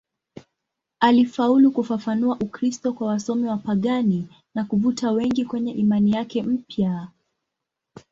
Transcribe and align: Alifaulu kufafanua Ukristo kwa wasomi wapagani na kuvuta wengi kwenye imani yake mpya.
Alifaulu 0.99 1.71
kufafanua 1.71 2.37
Ukristo 2.39 2.93
kwa 2.93 3.07
wasomi 3.07 3.47
wapagani 3.47 4.27
na 4.55 4.63
kuvuta 4.65 5.11
wengi 5.11 5.45
kwenye 5.45 5.71
imani 5.73 6.11
yake 6.11 6.43
mpya. 6.43 7.07